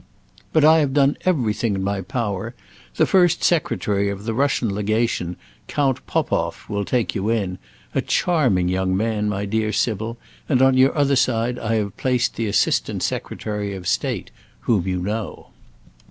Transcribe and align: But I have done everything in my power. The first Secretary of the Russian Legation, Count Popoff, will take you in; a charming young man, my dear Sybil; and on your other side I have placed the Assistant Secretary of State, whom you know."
But 0.51 0.65
I 0.65 0.79
have 0.79 0.95
done 0.95 1.15
everything 1.25 1.75
in 1.75 1.83
my 1.83 2.01
power. 2.01 2.55
The 2.95 3.05
first 3.05 3.43
Secretary 3.43 4.09
of 4.09 4.23
the 4.23 4.33
Russian 4.33 4.73
Legation, 4.73 5.37
Count 5.67 6.03
Popoff, 6.07 6.67
will 6.67 6.85
take 6.85 7.13
you 7.13 7.29
in; 7.29 7.59
a 7.93 8.01
charming 8.01 8.67
young 8.67 8.97
man, 8.97 9.29
my 9.29 9.45
dear 9.45 9.71
Sybil; 9.71 10.17
and 10.49 10.59
on 10.59 10.75
your 10.75 10.97
other 10.97 11.15
side 11.15 11.59
I 11.59 11.75
have 11.75 11.97
placed 11.97 12.35
the 12.35 12.47
Assistant 12.47 13.03
Secretary 13.03 13.75
of 13.75 13.87
State, 13.87 14.31
whom 14.61 14.87
you 14.87 15.03
know." 15.03 15.49